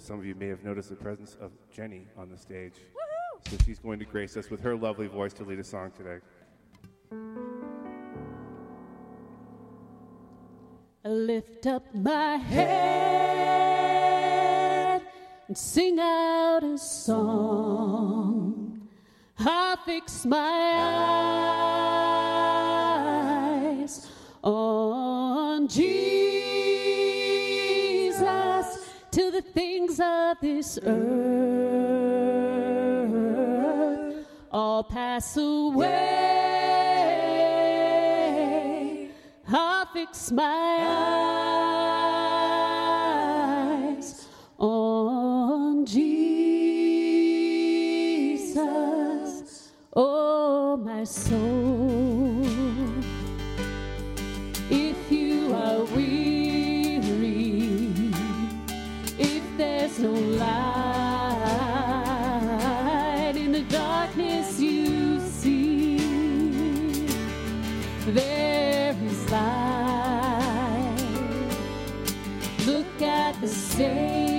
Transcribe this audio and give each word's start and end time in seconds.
some 0.00 0.18
of 0.18 0.24
you 0.24 0.34
may 0.34 0.48
have 0.48 0.64
noticed 0.64 0.88
the 0.88 0.96
presence 0.96 1.36
of 1.40 1.52
Jenny 1.70 2.06
on 2.16 2.30
the 2.30 2.38
stage. 2.38 2.74
So 3.48 3.56
she's 3.64 3.78
going 3.78 3.98
to 3.98 4.04
grace 4.04 4.36
us 4.36 4.50
with 4.50 4.60
her 4.62 4.74
lovely 4.74 5.06
voice 5.06 5.32
to 5.34 5.44
lead 5.44 5.58
a 5.58 5.64
song 5.64 5.92
today. 5.96 6.18
I 11.04 11.08
lift 11.08 11.66
up 11.66 11.94
my 11.94 12.36
head 12.36 13.82
and 15.48 15.56
sing 15.56 15.98
out 15.98 16.62
a 16.62 16.78
song. 16.78 18.88
I 19.38 19.76
fix 19.84 20.24
my 20.24 20.38
eyes 23.82 24.10
on 24.42 25.68
Jesus 25.68 25.99
till 29.20 29.30
the 29.30 29.42
things 29.42 30.00
of 30.00 30.38
this 30.40 30.78
earth 30.82 30.96
all 34.50 34.82
pass 34.82 35.36
away. 35.36 35.90
I'll 39.46 39.84
fix 39.92 40.32
my 40.32 40.78
eyes 43.98 44.26
on 44.58 45.84
Jesus, 45.84 46.08
oh 49.94 50.78
my 50.78 51.04
soul. 51.04 51.59
There 68.10 68.96
is 69.02 69.30
light. 69.30 70.96
Look 72.66 73.02
at 73.02 73.40
the 73.40 73.48
Savior, 73.48 74.29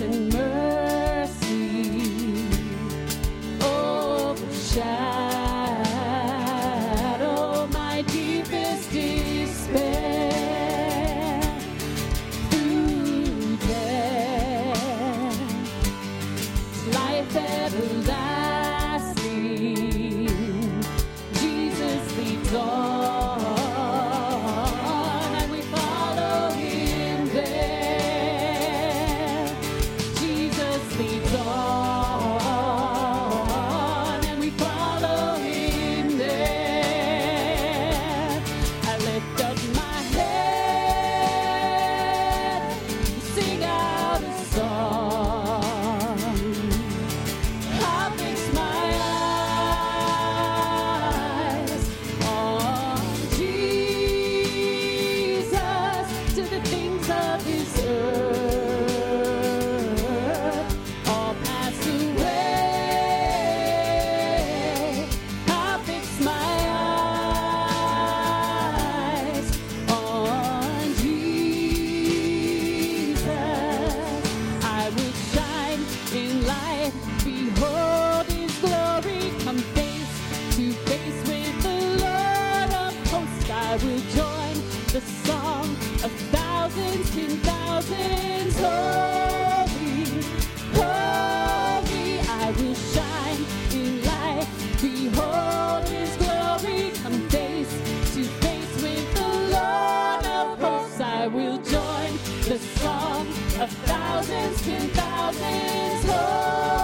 and 0.00 0.32
mercy 0.32 0.69
of 100.24 100.58
hosts. 100.58 101.00
I 101.00 101.26
will 101.26 101.58
join 101.58 102.12
the 102.48 102.58
song 102.78 103.26
of 103.60 103.70
thousands, 103.86 104.62
ten 104.62 104.88
thousands. 104.90 106.04
Holy, 106.04 106.79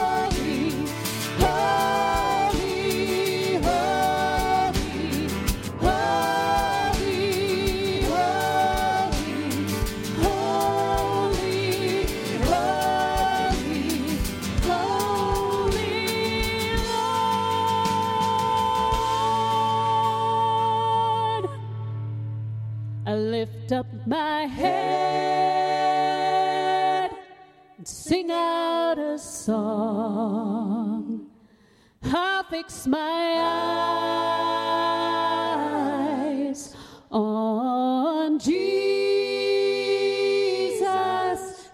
I 23.09 23.15
lift 23.15 23.71
up 23.71 23.87
my 24.05 24.47
head 24.47 25.89
and 27.79 27.87
sing 27.87 28.33
out 28.33 28.99
a 28.99 29.17
song. 29.17 31.27
I'll 32.03 32.43
fix 32.43 32.85
my 32.89 33.35
eyes 36.49 36.75
on 37.13 38.41
Jesus 38.41 38.57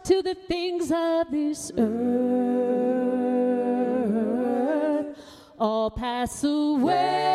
to 0.04 0.20
the 0.20 0.34
things 0.34 0.92
of 0.94 1.30
this 1.30 1.72
earth 1.78 1.86
all 5.58 5.90
pass 5.90 6.44
away. 6.44 7.31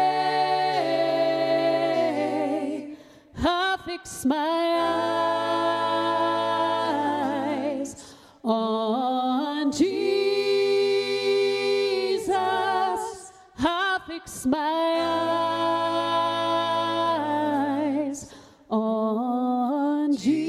my 4.28 4.36
eyes 7.80 8.16
on 8.44 9.72
Jesus. 9.72 9.88
I 13.60 14.00
fix 14.08 14.46
my 14.46 14.58
eyes 18.10 18.34
on 18.70 20.16
Jesus. 20.18 20.47